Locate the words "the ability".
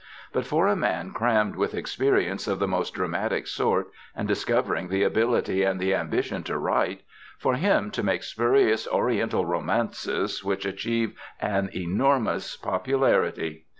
4.87-5.61